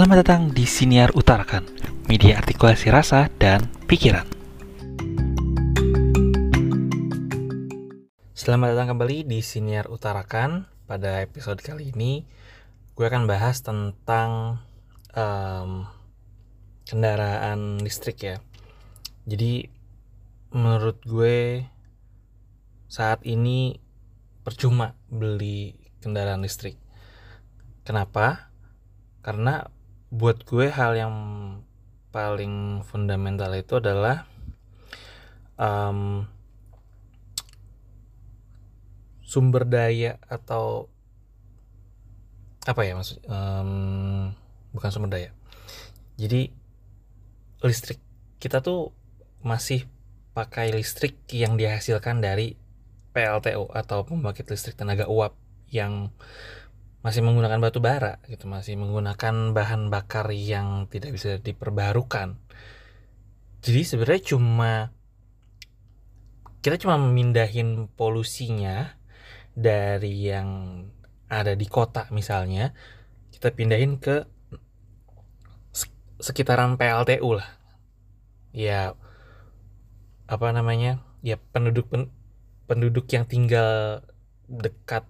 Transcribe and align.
Selamat 0.00 0.24
datang 0.24 0.48
di 0.56 0.64
Siniar 0.64 1.12
Utarakan, 1.12 1.68
media 2.08 2.40
artikulasi 2.40 2.88
rasa 2.88 3.28
dan 3.36 3.68
pikiran. 3.84 4.24
Selamat 8.32 8.72
datang 8.72 8.96
kembali 8.96 9.28
di 9.28 9.44
Siniar 9.44 9.92
Utarakan. 9.92 10.64
Pada 10.88 11.20
episode 11.20 11.60
kali 11.60 11.92
ini, 11.92 12.24
gue 12.96 13.04
akan 13.04 13.28
bahas 13.28 13.60
tentang 13.60 14.64
um, 15.12 15.84
kendaraan 16.88 17.84
listrik 17.84 18.24
ya. 18.24 18.40
Jadi, 19.28 19.68
menurut 20.56 20.96
gue 21.04 21.68
saat 22.88 23.20
ini 23.28 23.76
percuma 24.48 24.96
beli 25.12 25.76
kendaraan 26.00 26.40
listrik. 26.40 26.80
Kenapa? 27.84 28.48
Karena 29.20 29.68
buat 30.10 30.42
gue 30.42 30.66
hal 30.70 30.98
yang 30.98 31.14
paling 32.10 32.82
fundamental 32.82 33.54
itu 33.54 33.78
adalah 33.78 34.26
um, 35.54 36.26
sumber 39.22 39.62
daya 39.62 40.18
atau 40.26 40.90
apa 42.66 42.82
ya 42.82 42.98
maksud 42.98 43.22
um, 43.30 44.34
bukan 44.74 44.90
sumber 44.90 45.10
daya. 45.14 45.30
Jadi 46.18 46.50
listrik 47.62 48.02
kita 48.42 48.58
tuh 48.58 48.90
masih 49.46 49.86
pakai 50.34 50.74
listrik 50.74 51.14
yang 51.30 51.54
dihasilkan 51.54 52.18
dari 52.18 52.58
PLTU 53.14 53.70
atau 53.70 54.02
pembangkit 54.02 54.50
listrik 54.50 54.74
tenaga 54.74 55.06
uap 55.06 55.38
yang 55.70 56.10
masih 57.00 57.24
menggunakan 57.24 57.60
batu 57.64 57.80
bara 57.80 58.20
gitu 58.28 58.44
masih 58.44 58.76
menggunakan 58.76 59.56
bahan 59.56 59.88
bakar 59.88 60.28
yang 60.36 60.84
tidak 60.92 61.16
bisa 61.16 61.40
diperbarukan. 61.40 62.36
Jadi 63.64 63.80
sebenarnya 63.84 64.22
cuma 64.36 64.72
kita 66.60 66.76
cuma 66.76 67.00
memindahin 67.00 67.88
polusinya 67.96 69.00
dari 69.56 70.28
yang 70.28 70.48
ada 71.32 71.56
di 71.56 71.64
kota 71.64 72.04
misalnya 72.12 72.76
kita 73.32 73.56
pindahin 73.56 73.96
ke 73.96 74.28
sekitaran 76.20 76.76
PLTU 76.76 77.32
lah. 77.32 77.48
Ya 78.52 78.92
apa 80.28 80.52
namanya? 80.52 81.00
Ya 81.24 81.40
penduduk 81.40 81.88
penduduk 82.68 83.08
yang 83.08 83.24
tinggal 83.24 84.04
dekat 84.46 85.08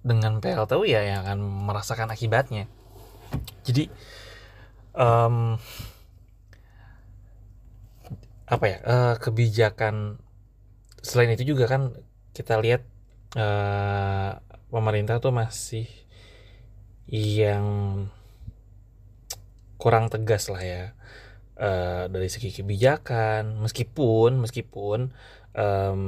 dengan 0.00 0.40
PLTU 0.40 0.84
ya 0.88 1.04
yang 1.04 1.24
akan 1.24 1.38
merasakan 1.68 2.08
akibatnya. 2.08 2.66
Jadi 3.62 3.92
um, 4.96 5.60
apa 8.50 8.64
ya 8.66 8.78
uh, 8.82 9.14
kebijakan 9.20 10.18
selain 11.00 11.30
itu 11.36 11.54
juga 11.54 11.70
kan 11.70 11.94
kita 12.34 12.58
lihat 12.58 12.82
uh, 13.38 14.42
pemerintah 14.72 15.22
tuh 15.22 15.30
masih 15.30 15.86
yang 17.10 17.66
kurang 19.80 20.12
tegas 20.12 20.46
lah 20.52 20.62
ya 20.62 20.82
uh, 21.58 22.08
dari 22.08 22.26
segi 22.32 22.50
kebijakan. 22.50 23.60
Meskipun 23.62 24.40
meskipun 24.40 25.12
um, 25.54 26.02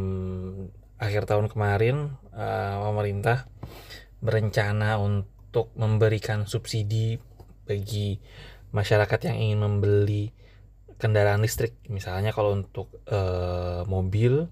akhir 0.98 1.26
tahun 1.26 1.50
kemarin 1.50 2.14
uh, 2.36 2.76
pemerintah 2.90 3.48
berencana 4.22 5.00
untuk 5.00 5.72
memberikan 5.76 6.48
subsidi 6.48 7.18
bagi 7.64 8.18
masyarakat 8.72 9.20
yang 9.28 9.36
ingin 9.36 9.60
membeli 9.60 10.32
kendaraan 10.96 11.42
listrik. 11.42 11.76
Misalnya 11.90 12.30
kalau 12.30 12.54
untuk 12.56 13.02
uh, 13.10 13.82
mobil 13.90 14.48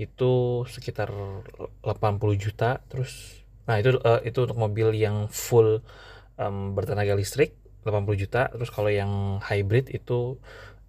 itu 0.00 0.64
sekitar 0.64 1.12
80 1.84 1.84
juta 2.40 2.80
terus 2.88 3.44
nah 3.68 3.76
itu 3.76 4.00
uh, 4.00 4.24
itu 4.24 4.48
untuk 4.48 4.56
mobil 4.56 4.96
yang 4.96 5.28
full 5.28 5.84
um, 6.40 6.72
bertenaga 6.72 7.12
listrik 7.12 7.52
80 7.84 8.16
juta 8.16 8.48
terus 8.48 8.72
kalau 8.72 8.88
yang 8.88 9.44
hybrid 9.44 9.92
itu 9.92 10.40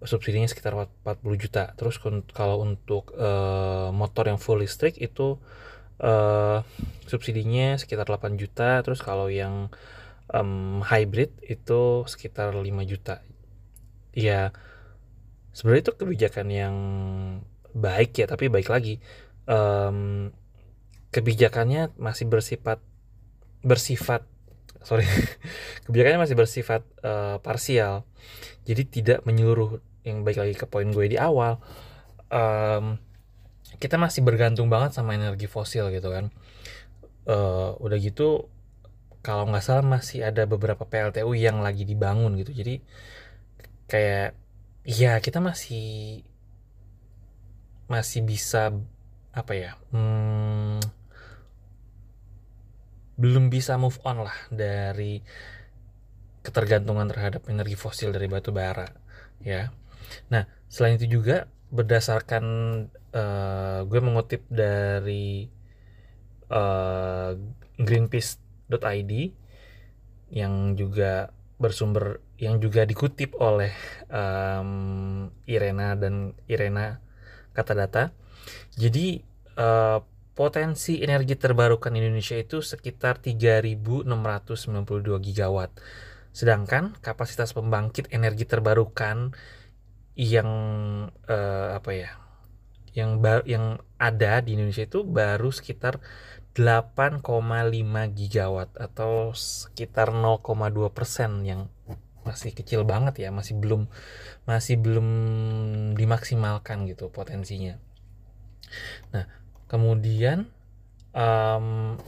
subsidinya 0.02 0.50
sekitar 0.50 0.74
40 0.74 1.42
juta. 1.42 1.72
Terus 1.78 1.98
kalau 2.34 2.62
untuk 2.62 3.14
uh, 3.14 3.94
motor 3.94 4.28
yang 4.28 4.38
full 4.38 4.60
listrik 4.60 4.98
itu 4.98 5.38
uh, 6.02 6.66
subsidinya 7.06 7.78
sekitar 7.78 8.04
8 8.04 8.36
juta 8.36 8.82
terus 8.82 9.00
kalau 9.00 9.30
yang 9.30 9.70
um, 10.28 10.82
hybrid 10.82 11.32
itu 11.46 12.04
sekitar 12.10 12.52
5 12.52 12.66
juta. 12.84 13.22
Ya 14.12 14.52
sebenarnya 15.56 15.82
itu 15.88 15.94
kebijakan 15.96 16.48
yang 16.52 16.76
baik 17.72 18.18
ya 18.18 18.26
tapi 18.28 18.52
baik 18.52 18.68
lagi. 18.68 18.98
Um, 19.48 20.30
kebijakannya 21.12 21.92
masih 21.98 22.30
bersifat 22.30 22.80
bersifat 23.62 24.24
sorry 24.82 25.06
kebijakannya 25.86 26.26
masih 26.26 26.36
bersifat 26.36 26.82
uh, 27.06 27.38
parsial. 27.40 28.04
Jadi 28.66 28.82
tidak 28.86 29.18
menyeluruh 29.26 29.82
yang 30.02 30.26
baik 30.26 30.38
lagi 30.38 30.54
ke 30.58 30.66
poin 30.66 30.90
gue 30.90 31.06
di 31.06 31.18
awal. 31.18 31.62
Um, 32.32 32.98
kita 33.80 33.96
masih 34.00 34.20
bergantung 34.24 34.68
banget 34.72 34.96
sama 34.96 35.14
energi 35.16 35.46
fosil 35.46 35.88
gitu 35.94 36.12
kan. 36.12 36.28
Uh, 37.22 37.78
udah 37.78 37.98
gitu 38.02 38.50
kalau 39.22 39.46
nggak 39.46 39.62
salah 39.62 39.86
masih 39.86 40.26
ada 40.26 40.42
beberapa 40.44 40.82
PLTU 40.82 41.30
yang 41.38 41.62
lagi 41.62 41.86
dibangun 41.86 42.34
gitu. 42.40 42.50
Jadi 42.52 42.82
kayak 43.86 44.34
ya 44.82 45.20
kita 45.22 45.38
masih 45.38 46.20
masih 47.86 48.24
bisa 48.24 48.74
apa 49.32 49.52
ya 49.52 49.70
hmm, 49.92 50.80
belum 53.20 53.52
bisa 53.52 53.76
move 53.76 54.00
on 54.02 54.24
lah 54.26 54.36
dari 54.50 55.22
ketergantungan 56.42 57.06
terhadap 57.06 57.46
energi 57.46 57.78
fosil 57.78 58.10
dari 58.10 58.26
batu 58.26 58.50
bara 58.50 58.90
ya. 59.40 59.70
Nah, 60.28 60.44
selain 60.66 60.98
itu 60.98 61.20
juga 61.22 61.46
berdasarkan 61.70 62.44
uh, 63.14 63.84
gue 63.86 64.00
mengutip 64.00 64.42
dari 64.48 65.48
uh, 66.52 67.32
greenpeace.id 67.80 69.12
yang 70.32 70.74
juga 70.74 71.28
bersumber 71.60 72.18
yang 72.40 72.58
juga 72.58 72.82
dikutip 72.82 73.38
oleh 73.38 73.70
um, 74.10 75.30
Irena 75.46 75.94
dan 75.94 76.34
Irena 76.50 76.98
kata 77.54 77.72
data. 77.76 78.04
Jadi 78.74 79.22
uh, 79.60 80.02
potensi 80.32 81.04
energi 81.04 81.36
terbarukan 81.36 81.92
Indonesia 81.92 82.34
itu 82.34 82.64
sekitar 82.64 83.20
3.692 83.20 84.08
gigawatt. 85.22 85.70
Sedangkan 86.32 86.96
kapasitas 87.04 87.52
pembangkit 87.52 88.08
energi 88.10 88.48
terbarukan 88.48 89.36
yang 90.16 90.50
uh, 91.28 91.68
apa 91.76 91.90
ya 91.92 92.21
yang 92.92 93.24
bar, 93.24 93.44
yang 93.48 93.80
ada 93.96 94.44
di 94.44 94.56
Indonesia 94.56 94.84
itu 94.84 95.04
baru 95.06 95.48
sekitar 95.48 96.00
8,5 96.52 97.24
gigawatt 98.12 98.76
atau 98.76 99.32
sekitar 99.32 100.12
0,2 100.12 100.92
persen 100.92 101.44
yang 101.48 101.72
masih 102.22 102.54
kecil 102.54 102.86
banget 102.86 103.18
ya 103.18 103.34
masih 103.34 103.58
belum 103.58 103.90
masih 104.46 104.78
belum 104.78 105.08
dimaksimalkan 105.98 106.86
gitu 106.86 107.10
potensinya. 107.10 107.80
Nah 109.10 109.26
kemudian 109.66 110.46
um, 111.16 111.98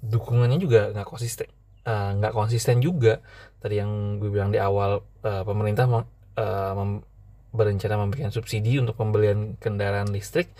dukungannya 0.00 0.56
juga 0.56 0.94
nggak 0.96 1.08
konsisten 1.08 1.50
uh, 1.84 2.16
nggak 2.16 2.32
konsisten 2.32 2.80
juga. 2.80 3.20
Tadi 3.60 3.76
yang 3.76 4.16
gue 4.16 4.30
bilang 4.32 4.54
di 4.54 4.56
awal 4.62 5.04
uh, 5.26 5.42
pemerintah 5.44 5.84
uh, 5.90 6.72
berencana 7.50 7.98
memberikan 7.98 8.30
subsidi 8.30 8.78
untuk 8.78 8.98
pembelian 8.98 9.58
kendaraan 9.58 10.10
listrik. 10.10 10.50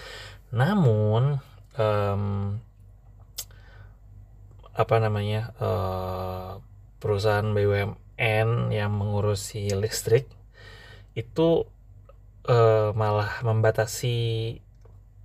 Namun 0.50 1.38
um, 1.78 2.58
apa 4.74 4.96
namanya 4.96 5.52
uh, 5.60 6.50
perusahaan 7.02 7.46
BUMN 7.46 8.72
yang 8.72 8.92
mengurusi 8.94 9.70
listrik 9.74 10.30
itu 11.18 11.66
uh, 12.46 12.90
malah 12.94 13.42
membatasi 13.42 14.58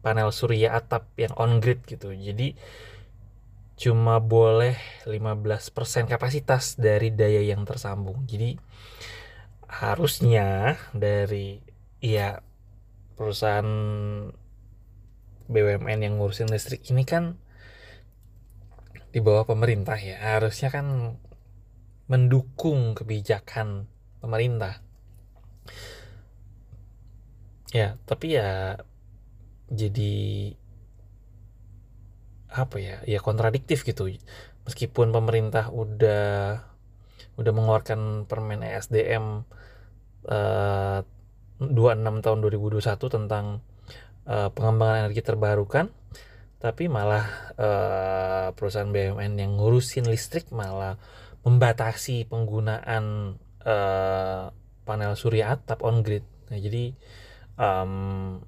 panel 0.06 0.30
surya 0.30 0.78
atap 0.78 1.10
yang 1.18 1.34
on 1.38 1.58
grid 1.64 1.82
gitu. 1.90 2.14
Jadi 2.14 2.54
cuma 3.76 4.24
boleh 4.24 4.80
15% 5.04 6.08
kapasitas 6.08 6.80
dari 6.80 7.12
daya 7.12 7.44
yang 7.44 7.68
tersambung. 7.68 8.24
Jadi 8.24 8.56
harusnya 9.70 10.78
dari 10.94 11.62
ya 12.00 12.42
perusahaan 13.16 13.72
BUMN 15.46 16.00
yang 16.02 16.14
ngurusin 16.18 16.50
listrik 16.50 16.86
ini 16.90 17.06
kan 17.06 17.38
di 19.16 19.24
bawah 19.24 19.48
pemerintah 19.48 19.96
ya 19.96 20.20
harusnya 20.20 20.68
kan 20.74 21.16
mendukung 22.12 22.94
kebijakan 22.94 23.88
pemerintah. 24.20 24.84
Ya 27.74 27.98
tapi 28.06 28.36
ya 28.38 28.80
jadi 29.72 30.14
apa 32.52 32.78
ya 32.78 33.02
ya 33.08 33.20
kontradiktif 33.24 33.88
gitu. 33.88 34.12
Meskipun 34.66 35.14
pemerintah 35.14 35.70
udah 35.70 36.66
udah 37.36 37.52
mengeluarkan 37.52 38.28
permen 38.28 38.64
ESDM 38.64 39.44
uh, 40.28 41.00
26 41.60 42.26
tahun 42.26 42.40
2021 42.44 42.84
tentang 43.08 43.46
uh, 44.28 44.50
pengembangan 44.52 45.08
energi 45.08 45.22
terbarukan 45.24 45.88
tapi 46.60 46.90
malah 46.90 47.54
uh, 47.60 48.48
perusahaan 48.58 48.90
BUMN 48.90 49.38
yang 49.38 49.60
ngurusin 49.60 50.08
listrik 50.10 50.50
malah 50.50 50.98
membatasi 51.46 52.26
penggunaan 52.26 53.38
uh, 53.62 54.50
panel 54.82 55.14
surya 55.14 55.54
atap 55.54 55.86
on 55.86 56.02
grid. 56.02 56.26
Nah, 56.50 56.58
jadi 56.58 56.98
um, 57.62 58.42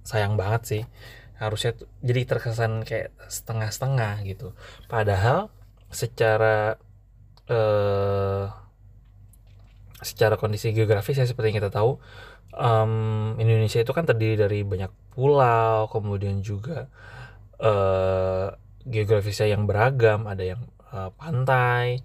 sayang 0.00 0.40
banget 0.40 0.62
sih 0.64 0.82
harusnya 1.36 1.76
jadi 2.00 2.24
terkesan 2.24 2.88
kayak 2.88 3.12
setengah-setengah 3.28 4.24
gitu. 4.24 4.56
Padahal 4.88 5.52
secara 5.92 6.80
uh, 7.50 8.50
secara 10.00 10.36
kondisi 10.36 10.70
geografis 10.70 11.18
ya 11.18 11.26
seperti 11.26 11.50
yang 11.50 11.58
kita 11.64 11.72
tahu 11.72 11.98
um, 12.56 13.36
Indonesia 13.36 13.84
itu 13.84 13.92
kan 13.92 14.08
terdiri 14.08 14.40
dari 14.40 14.64
banyak 14.64 14.90
pulau, 15.12 15.88
kemudian 15.92 16.40
juga 16.40 16.88
uh, 17.60 18.52
geografisnya 18.88 19.52
yang 19.56 19.68
beragam, 19.68 20.24
ada 20.26 20.44
yang 20.44 20.60
uh, 20.90 21.12
pantai, 21.14 22.00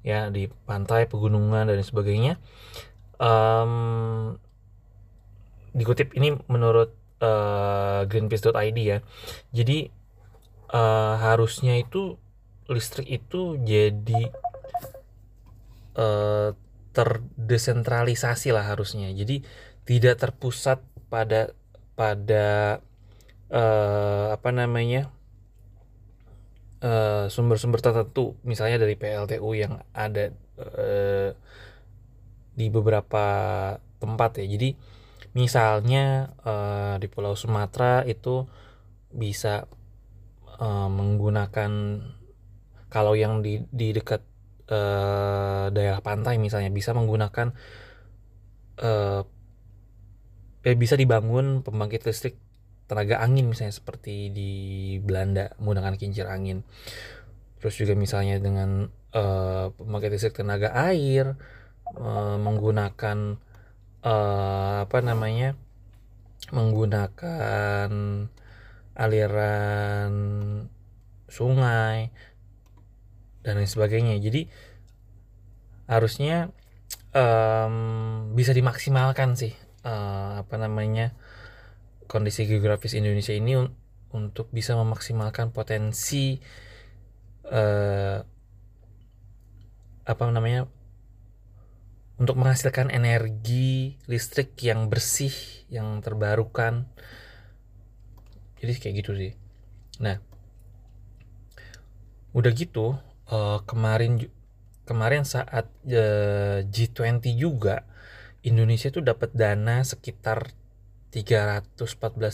ya 0.00 0.32
di 0.32 0.48
pantai, 0.68 1.06
pegunungan 1.06 1.68
dan 1.68 1.80
sebagainya. 1.84 2.40
Um, 3.20 4.40
dikutip 5.76 6.16
ini 6.16 6.34
menurut 6.48 6.96
uh, 7.20 8.08
Greenpeace.id 8.08 8.78
ya. 8.80 8.98
Jadi 9.52 9.92
uh, 10.72 11.14
harusnya 11.20 11.76
itu 11.78 12.16
listrik 12.70 13.10
itu 13.10 13.58
jadi 13.60 14.30
uh, 16.00 16.56
terdesentralisasi 16.96 18.56
lah 18.56 18.64
harusnya. 18.64 19.12
Jadi 19.12 19.44
tidak 19.84 20.16
terpusat 20.24 20.80
pada 21.12 21.52
pada 21.94 22.80
uh, 23.52 24.32
apa 24.32 24.50
namanya 24.54 25.12
uh, 26.80 27.28
sumber-sumber 27.28 27.82
tertentu 27.84 28.38
misalnya 28.46 28.80
dari 28.80 28.96
PLTU 28.96 29.50
yang 29.52 29.84
ada 29.92 30.32
uh, 30.56 31.36
di 32.56 32.66
beberapa 32.72 33.24
tempat 34.00 34.40
ya 34.40 34.46
jadi 34.48 34.76
misalnya 35.36 36.34
uh, 36.42 36.96
di 36.98 37.06
Pulau 37.06 37.38
Sumatera 37.38 38.02
itu 38.08 38.48
bisa 39.10 39.66
uh, 40.58 40.88
menggunakan 40.90 41.70
kalau 42.90 43.14
yang 43.14 43.44
di 43.44 43.62
di 43.70 43.94
dekat 43.94 44.22
uh, 44.70 45.66
daerah 45.74 46.00
pantai 46.00 46.38
misalnya 46.38 46.70
bisa 46.70 46.94
menggunakan 46.94 47.52
uh, 48.80 49.22
ya 50.60 50.74
bisa 50.76 50.94
dibangun 50.96 51.66
pembangkit 51.66 52.06
listrik 52.06 52.36
tenaga 52.86 53.22
angin 53.22 53.46
misalnya 53.46 53.74
seperti 53.74 54.34
di 54.34 54.50
Belanda 54.98 55.54
menggunakan 55.62 55.94
kincir 55.94 56.26
angin. 56.26 56.66
Terus 57.60 57.76
juga 57.76 57.92
misalnya 57.94 58.40
dengan 58.40 58.88
uh, 59.14 59.70
pembangkit 59.74 60.10
listrik 60.10 60.34
tenaga 60.40 60.72
air 60.74 61.36
uh, 61.94 62.36
menggunakan 62.40 63.38
uh, 64.02 64.76
apa 64.88 64.98
namanya 65.04 65.54
menggunakan 66.50 67.90
aliran 68.98 70.12
sungai 71.30 72.10
dan 73.44 73.60
lain 73.60 73.68
sebagainya. 73.68 74.16
Jadi 74.20 74.48
harusnya 75.90 76.54
um, 77.14 78.30
bisa 78.36 78.54
dimaksimalkan 78.54 79.34
sih 79.34 79.54
uh, 79.82 80.40
apa 80.40 80.54
namanya 80.60 81.16
kondisi 82.06 82.46
geografis 82.46 82.94
Indonesia 82.94 83.34
ini 83.34 83.58
un 83.58 83.74
untuk 84.10 84.50
bisa 84.50 84.74
memaksimalkan 84.74 85.54
potensi 85.54 86.42
uh, 87.46 88.18
apa 90.02 90.22
namanya 90.34 90.66
untuk 92.18 92.34
menghasilkan 92.34 92.90
energi 92.90 93.96
listrik 94.10 94.58
yang 94.60 94.90
bersih 94.90 95.32
yang 95.70 96.02
terbarukan. 96.02 96.90
Jadi 98.58 98.72
kayak 98.76 98.94
gitu 98.98 99.12
sih. 99.14 99.32
Nah 100.02 100.18
udah 102.34 102.52
gitu 102.54 102.98
uh, 103.30 103.62
kemarin 103.64 104.28
kemarin 104.84 105.22
saat 105.22 105.70
uh, 105.86 106.66
G20 106.66 107.22
juga 107.38 107.86
Indonesia 108.42 108.90
itu 108.90 109.00
dapat 109.00 109.30
dana 109.32 109.86
sekitar 109.86 110.50
314 111.10 111.74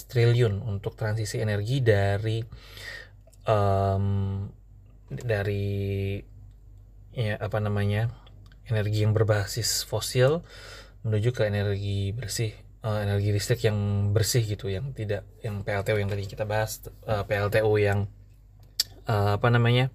triliun 0.08 0.60
untuk 0.60 0.96
transisi 0.96 1.40
energi 1.40 1.80
dari 1.80 2.44
um, 3.48 4.44
dari 5.08 6.20
ya 7.16 7.40
apa 7.40 7.58
namanya 7.64 8.12
energi 8.68 9.08
yang 9.08 9.16
berbasis 9.16 9.88
fosil 9.88 10.44
menuju 11.06 11.32
ke 11.32 11.48
energi 11.48 12.12
bersih 12.12 12.52
uh, 12.84 13.00
energi 13.00 13.32
listrik 13.32 13.64
yang 13.64 14.10
bersih 14.12 14.44
gitu 14.44 14.68
yang 14.68 14.92
tidak 14.92 15.24
yang 15.40 15.64
PLTU 15.64 15.96
yang 15.96 16.10
tadi 16.12 16.28
kita 16.28 16.44
bahas 16.44 16.84
uh, 17.08 17.24
PLTU 17.24 17.72
yang 17.80 18.10
uh, 19.08 19.40
apa 19.40 19.48
namanya 19.48 19.88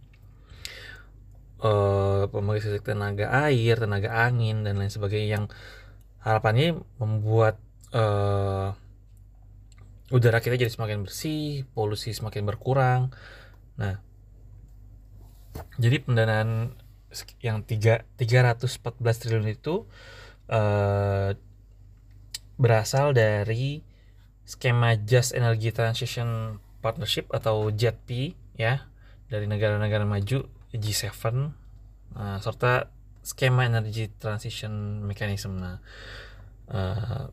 uh, 1.62 2.28
pembangkit 2.28 2.68
listrik 2.68 2.86
tenaga 2.86 3.30
air 3.48 3.78
tenaga 3.78 4.10
angin 4.26 4.66
dan 4.66 4.82
lain 4.82 4.92
sebagainya 4.92 5.30
yang 5.42 5.46
harapannya 6.22 6.82
membuat 7.02 7.58
uh, 7.94 8.74
udara 10.12 10.44
kita 10.44 10.60
jadi 10.60 10.70
semakin 10.70 11.08
bersih, 11.08 11.64
polusi 11.72 12.12
semakin 12.12 12.44
berkurang. 12.44 13.16
Nah, 13.80 14.04
jadi 15.80 16.04
pendanaan 16.04 16.76
yang 17.44 17.64
3 17.64 18.20
314 18.20 19.02
triliun 19.02 19.48
itu 19.52 19.88
uh, 20.52 21.32
berasal 22.60 23.16
dari 23.16 23.84
skema 24.46 25.00
Just 25.00 25.34
Energy 25.34 25.72
Transition 25.72 26.60
Partnership 26.84 27.32
atau 27.32 27.72
JETP 27.72 28.36
ya 28.60 28.86
dari 29.32 29.48
negara-negara 29.48 30.04
maju 30.04 30.61
G7 30.76 31.52
uh, 32.16 32.38
serta 32.40 32.92
skema 33.22 33.70
energy 33.70 34.10
transition 34.18 35.06
mechanism 35.06 35.62
nah 35.62 35.78
uh, 36.72 37.30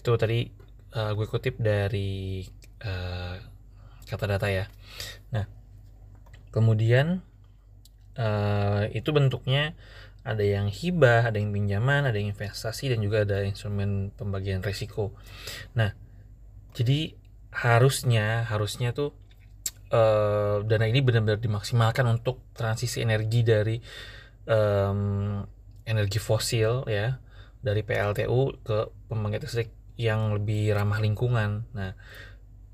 itu 0.00 0.10
tadi 0.16 0.48
uh, 0.96 1.12
gue 1.14 1.26
kutip 1.28 1.60
dari 1.60 2.42
uh, 2.82 3.36
kata 4.08 4.26
data 4.26 4.48
ya 4.50 4.66
nah 5.30 5.46
kemudian 6.50 7.22
uh, 8.18 8.90
itu 8.90 9.10
bentuknya 9.14 9.78
ada 10.20 10.44
yang 10.44 10.68
hibah, 10.68 11.32
ada 11.32 11.40
yang 11.40 11.48
pinjaman, 11.48 12.04
ada 12.04 12.16
yang 12.20 12.36
investasi 12.36 12.92
dan 12.92 13.00
juga 13.00 13.24
ada 13.24 13.40
instrumen 13.40 14.12
pembagian 14.12 14.60
risiko. 14.60 15.16
Nah, 15.72 15.96
jadi 16.76 17.16
harusnya 17.50 18.46
harusnya 18.46 18.92
tuh 18.92 19.16
uh, 19.92 20.62
dana 20.64 20.86
ini 20.86 21.00
benar-benar 21.02 21.38
dimaksimalkan 21.42 22.06
untuk 22.06 22.42
transisi 22.54 23.02
energi 23.02 23.42
dari 23.42 23.76
um, 24.46 25.42
energi 25.86 26.18
fosil 26.22 26.86
ya 26.86 27.18
dari 27.60 27.84
PLTU 27.84 28.64
ke 28.64 28.78
pembangkit 29.10 29.44
listrik 29.44 29.70
yang 30.00 30.32
lebih 30.32 30.72
ramah 30.72 30.96
lingkungan. 31.02 31.68
Nah, 31.76 31.92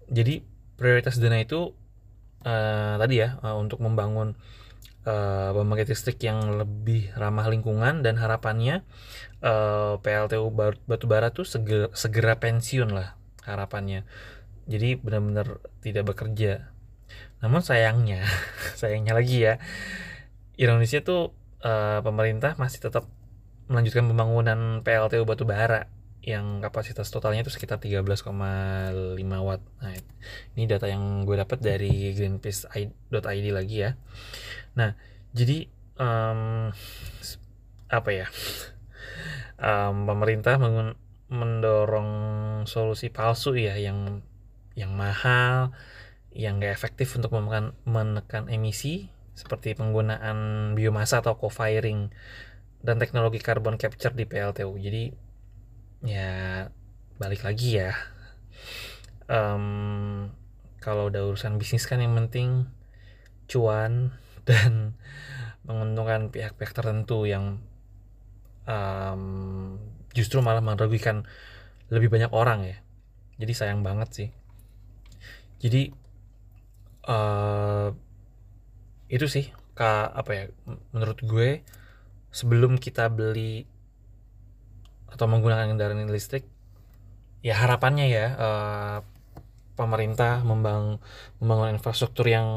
jadi 0.06 0.46
prioritas 0.78 1.18
dana 1.18 1.42
itu 1.42 1.74
uh, 2.46 2.94
tadi 3.00 3.18
ya 3.18 3.42
uh, 3.42 3.58
untuk 3.58 3.82
membangun 3.82 4.38
uh, 5.08 5.50
pembangkit 5.50 5.90
listrik 5.90 6.22
yang 6.22 6.60
lebih 6.60 7.10
ramah 7.18 7.50
lingkungan 7.50 8.06
dan 8.06 8.14
harapannya 8.20 8.86
uh, 9.42 9.98
PLTU 9.98 10.46
batubara 10.86 11.34
tuh 11.34 11.42
segera, 11.42 11.90
segera 11.98 12.38
pensiun 12.38 12.94
lah 12.94 13.18
harapannya. 13.42 14.06
Jadi 14.66 14.98
benar-benar 14.98 15.62
tidak 15.82 16.14
bekerja. 16.14 16.75
Namun 17.40 17.60
sayangnya, 17.60 18.24
sayangnya 18.80 19.12
lagi 19.16 19.44
ya, 19.44 19.60
Indonesia 20.56 21.00
tuh 21.04 21.36
uh, 21.64 22.00
pemerintah 22.00 22.56
masih 22.56 22.80
tetap 22.80 23.04
melanjutkan 23.66 24.06
pembangunan 24.06 24.80
PLTU 24.86 25.26
batu 25.26 25.42
bara 25.42 25.90
yang 26.26 26.58
kapasitas 26.58 27.06
totalnya 27.06 27.46
itu 27.46 27.54
sekitar 27.54 27.78
13,5 27.78 28.18
watt. 29.46 29.62
Nah, 29.78 29.94
ini 30.58 30.64
data 30.66 30.90
yang 30.90 31.22
gue 31.22 31.38
dapat 31.38 31.62
dari 31.62 32.10
greenpeace.id 32.18 33.46
lagi 33.54 33.76
ya. 33.86 33.94
Nah, 34.74 34.98
jadi 35.30 35.70
um, 36.02 36.74
apa 37.86 38.10
ya 38.10 38.26
um, 39.62 40.10
pemerintah 40.10 40.58
mendorong 41.30 42.10
solusi 42.66 43.10
palsu 43.10 43.54
ya 43.54 43.78
yang 43.78 44.22
yang 44.74 44.92
mahal 44.94 45.70
yang 46.36 46.60
gak 46.60 46.76
efektif 46.76 47.16
untuk 47.16 47.32
menekan, 47.32 47.72
menekan 47.88 48.52
emisi 48.52 49.08
seperti 49.36 49.76
penggunaan 49.76 50.72
biomasa 50.76 51.20
atau 51.20 51.36
co-firing 51.36 52.12
dan 52.80 52.96
teknologi 53.00 53.40
carbon 53.40 53.76
capture 53.80 54.12
di 54.12 54.24
PLTU 54.28 54.76
jadi 54.80 55.12
ya 56.04 56.30
balik 57.16 57.44
lagi 57.44 57.80
ya. 57.80 57.92
Um, 59.26 60.30
kalau 60.78 61.10
udah 61.10 61.26
urusan 61.32 61.58
bisnis 61.58 61.88
kan 61.88 61.98
yang 61.98 62.14
penting 62.14 62.68
cuan 63.50 64.14
dan 64.48 64.94
menguntungkan 65.66 66.30
pihak-pihak 66.30 66.70
tertentu 66.76 67.26
yang 67.26 67.58
um, 68.70 69.76
justru 70.14 70.38
malah 70.38 70.62
merugikan 70.62 71.26
lebih 71.90 72.12
banyak 72.12 72.30
orang 72.30 72.62
ya. 72.62 72.76
Jadi 73.36 73.52
sayang 73.52 73.82
banget 73.82 74.08
sih. 74.14 74.28
Jadi 75.58 76.05
uh, 77.06 77.94
itu 79.06 79.26
sih 79.30 79.54
ka 79.78 80.10
apa 80.10 80.30
ya 80.32 80.44
menurut 80.90 81.18
gue 81.22 81.62
sebelum 82.34 82.76
kita 82.76 83.08
beli 83.12 83.64
atau 85.08 85.30
menggunakan 85.30 85.72
kendaraan 85.72 86.10
listrik 86.10 86.44
ya 87.40 87.54
harapannya 87.56 88.06
ya 88.10 88.26
uh, 88.36 88.98
pemerintah 89.78 90.42
membang 90.42 90.98
membangun 91.38 91.76
infrastruktur 91.78 92.26
yang 92.26 92.48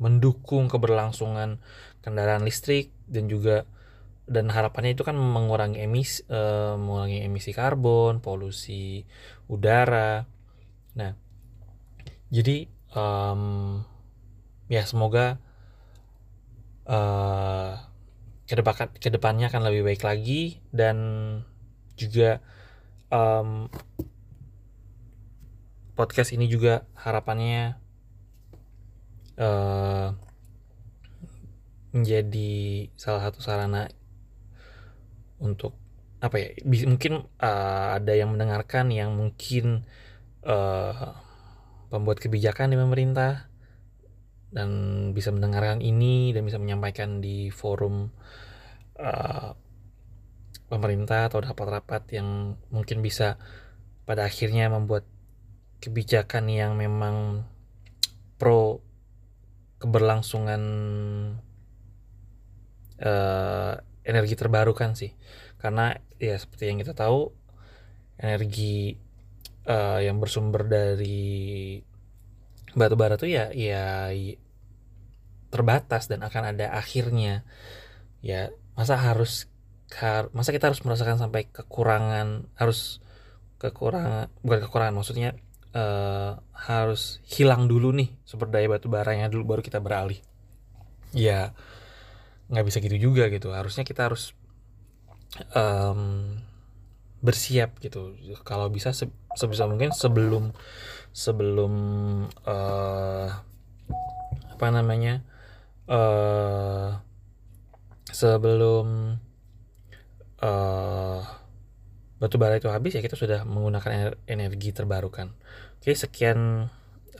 mendukung 0.00 0.70
keberlangsungan 0.70 1.58
kendaraan 2.00 2.46
listrik 2.46 2.94
dan 3.10 3.26
juga 3.26 3.66
dan 4.26 4.50
harapannya 4.50 4.98
itu 4.98 5.06
kan 5.06 5.14
mengurangi 5.14 5.78
emisi 5.86 6.26
uh, 6.26 6.74
mengurangi 6.74 7.22
emisi 7.22 7.54
karbon, 7.54 8.18
polusi 8.18 9.06
udara. 9.46 10.26
Nah, 10.98 11.14
jadi 12.26 12.66
um, 12.96 13.84
ya 14.66 14.82
semoga 14.88 15.38
uh, 16.88 17.78
ke 18.48 18.54
depan 18.56 18.88
ke 18.96 19.08
depannya 19.12 19.52
akan 19.52 19.62
lebih 19.68 19.86
baik 19.86 20.02
lagi 20.02 20.64
dan 20.72 20.96
juga 22.00 22.40
um, 23.12 23.68
podcast 25.96 26.32
ini 26.32 26.48
juga 26.48 26.84
harapannya 26.96 27.78
uh, 29.40 30.12
menjadi 31.96 32.92
salah 33.00 33.24
satu 33.24 33.40
sarana 33.40 33.88
untuk 35.40 35.72
apa 36.20 36.36
ya 36.40 36.48
mungkin 36.88 37.28
uh, 37.40 37.96
ada 37.96 38.12
yang 38.16 38.32
mendengarkan 38.32 38.88
yang 38.92 39.16
mungkin 39.16 39.84
uh, 40.44 41.25
pembuat 41.88 42.18
kebijakan 42.18 42.74
di 42.74 42.78
pemerintah 42.78 43.48
dan 44.50 44.70
bisa 45.12 45.34
mendengarkan 45.34 45.82
ini 45.82 46.30
dan 46.32 46.46
bisa 46.46 46.56
menyampaikan 46.56 47.20
di 47.20 47.50
forum 47.50 48.08
uh, 48.96 49.52
pemerintah 50.66 51.30
atau 51.30 51.42
rapat-rapat 51.42 52.02
yang 52.16 52.58
mungkin 52.72 53.02
bisa 53.02 53.38
pada 54.06 54.26
akhirnya 54.26 54.70
membuat 54.70 55.06
kebijakan 55.82 56.50
yang 56.50 56.74
memang 56.78 57.46
pro 58.40 58.80
keberlangsungan 59.76 60.62
uh, 63.02 63.72
energi 64.06 64.34
terbarukan 64.34 64.96
sih. 64.96 65.12
Karena 65.60 65.92
ya 66.16 66.38
seperti 66.38 66.72
yang 66.72 66.78
kita 66.80 66.96
tahu 66.96 67.34
energi 68.16 68.96
uh, 69.66 70.00
yang 70.00 70.22
bersumber 70.22 70.64
dari 70.64 71.78
batu 72.76 72.94
bara 72.94 73.16
tuh 73.16 73.30
ya 73.30 73.50
ya 73.52 74.12
terbatas 75.50 76.08
dan 76.10 76.22
akan 76.22 76.56
ada 76.56 76.72
akhirnya. 76.74 77.42
Ya 78.22 78.50
masa 78.78 78.98
harus 78.98 79.50
masa 80.34 80.50
kita 80.50 80.68
harus 80.68 80.82
merasakan 80.82 81.18
sampai 81.18 81.46
kekurangan 81.46 82.50
harus 82.58 82.98
kekurangan 83.62 84.28
bukan 84.42 84.60
kekurangan 84.66 84.94
maksudnya 84.98 85.38
uh, 85.72 86.42
harus 86.52 87.22
hilang 87.24 87.70
dulu 87.70 87.94
nih 87.94 88.12
sumber 88.26 88.50
daya 88.50 88.66
batu 88.66 88.90
baranya 88.90 89.30
dulu 89.30 89.56
baru 89.56 89.62
kita 89.62 89.78
beralih. 89.78 90.18
Ya 91.14 91.54
nggak 92.50 92.66
bisa 92.66 92.78
gitu 92.82 92.98
juga 92.98 93.30
gitu. 93.30 93.54
Harusnya 93.54 93.86
kita 93.86 94.10
harus 94.10 94.34
um, 95.54 96.36
bersiap 97.26 97.82
gitu 97.82 98.14
kalau 98.46 98.70
bisa 98.70 98.94
se 98.94 99.10
sebisa 99.34 99.66
mungkin 99.66 99.90
sebelum 99.90 100.54
sebelum 101.10 101.72
uh, 102.46 103.28
apa 104.54 104.66
namanya 104.70 105.26
uh, 105.90 107.02
sebelum 108.14 109.18
uh, 110.38 111.20
batu 112.16 112.36
bara 112.38 112.56
itu 112.56 112.70
habis 112.70 112.94
ya 112.94 113.02
kita 113.02 113.18
sudah 113.18 113.42
menggunakan 113.42 114.14
energi 114.30 114.70
terbarukan 114.70 115.34
oke 115.82 115.90
sekian 115.92 116.70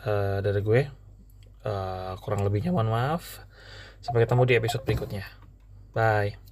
uh, 0.06 0.38
dari 0.38 0.60
gue 0.62 0.80
uh, 1.66 2.14
kurang 2.22 2.46
lebihnya 2.46 2.70
mohon 2.70 2.94
maaf 2.94 3.44
Sampai 4.06 4.22
ketemu 4.22 4.42
di 4.46 4.54
episode 4.54 4.86
berikutnya. 4.86 5.26
Bye. 5.90 6.45